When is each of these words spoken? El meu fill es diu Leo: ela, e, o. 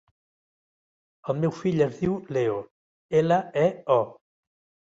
El 1.33 1.37
meu 1.43 1.53
fill 1.57 1.85
es 1.87 1.99
diu 1.99 2.15
Leo: 2.39 2.57
ela, 3.23 3.41
e, 3.67 3.67
o. 4.01 4.03